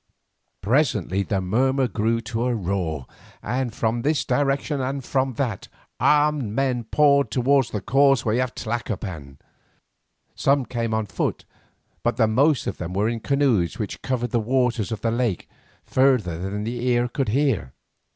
[0.61, 3.05] Presently the murmur grew to a roar,
[3.43, 5.67] and from this direction and from that,
[5.99, 9.37] armed men poured towards the causeway of Tlacopan.
[10.33, 11.45] Some came on foot,
[12.01, 15.47] but the most of them were in canoes which covered the waters of the lake
[15.83, 17.73] further than the ear could hear.